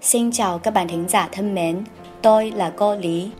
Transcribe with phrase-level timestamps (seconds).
[0.00, 1.84] Xin chào các bạn thính giả thân mến,
[2.22, 3.30] tôi là cô Lý。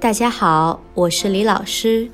[0.00, 2.08] 大家好，我是李老师，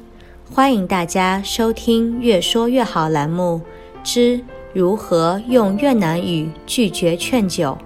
[0.54, 3.60] 欢迎大家收听《越说越好》栏目
[4.04, 4.40] 之
[4.74, 7.78] 如何用越南语拒绝劝酒。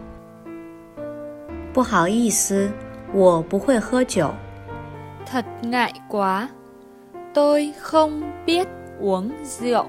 [1.73, 2.71] 不好意思，
[3.13, 4.31] 我不会喝酒。
[5.27, 6.49] Thật ngại quá,
[7.33, 8.67] tôi không biết
[9.01, 9.87] uống rượu.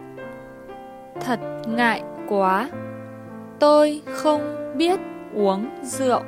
[1.19, 2.69] Thật ngại quá,
[3.59, 4.41] tôi không
[4.77, 4.99] biết
[5.35, 6.21] uống rượu.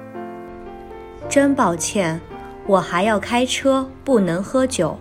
[1.30, 2.20] 真抱歉，
[2.68, 4.98] 我还要开车，不能喝酒。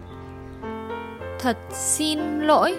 [1.38, 2.76] Thật xin lỗi,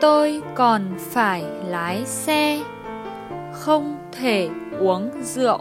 [0.00, 2.60] tôi còn phải lái xe,
[3.52, 4.48] không thể
[4.80, 5.60] uống rượu.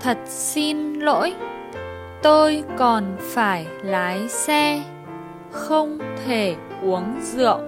[0.00, 1.34] Thật xin lỗi,
[2.22, 4.82] tôi còn phải lái xe,
[5.50, 7.60] không thể uống rượu.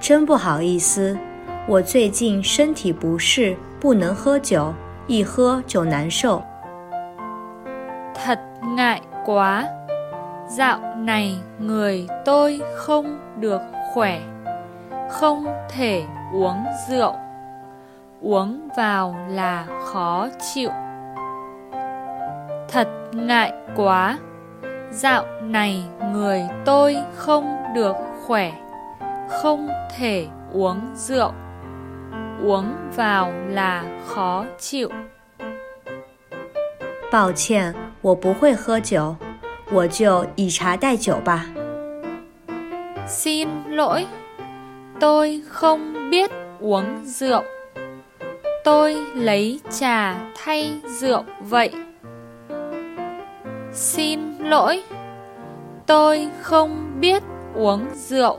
[0.00, 1.18] 真不好意思，
[1.68, 4.72] 我最近身体不适，不能喝酒，
[5.06, 6.42] 一喝就难受。
[8.14, 8.38] Thật
[8.76, 9.66] ngại quá,
[10.48, 13.60] dạo này người tôi không được
[13.94, 14.20] khỏe,
[15.10, 17.14] không thể uống rượu.
[18.22, 20.70] Uống vào là khó chịu.
[22.68, 24.18] Thật ngại quá,
[24.90, 28.52] dạo này người tôi không được khỏe,
[29.28, 31.32] không thể uống rượu.
[32.44, 34.90] Uống vào là khó chịu.
[37.10, 39.16] 抱歉，我不会喝酒，
[39.70, 41.46] 我就以茶代酒吧。
[43.06, 44.06] Xin lỗi,
[45.00, 47.42] tôi không biết uống rượu.
[48.64, 51.70] Tôi lấy trà thay rượu vậy.
[53.72, 54.82] Xin lỗi,
[55.86, 57.22] tôi không biết
[57.54, 58.38] uống rượu.